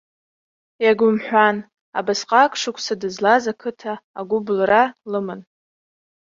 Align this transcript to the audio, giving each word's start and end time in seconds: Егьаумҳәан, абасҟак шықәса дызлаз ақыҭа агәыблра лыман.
Егьаумҳәан, 0.89 1.57
абасҟак 1.97 2.51
шықәса 2.61 2.93
дызлаз 3.01 3.43
ақыҭа 3.51 3.93
агәыблра 4.19 4.83
лыман. 5.11 5.41